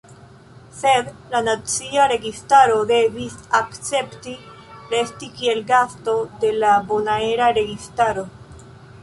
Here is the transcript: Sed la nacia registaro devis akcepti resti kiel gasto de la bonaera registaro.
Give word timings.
Sed 0.75 1.09
la 1.33 1.41
nacia 1.47 2.07
registaro 2.11 2.77
devis 2.93 3.35
akcepti 3.59 4.33
resti 4.95 5.31
kiel 5.37 5.63
gasto 5.69 6.17
de 6.47 6.51
la 6.65 6.73
bonaera 6.91 7.53
registaro. 7.61 8.27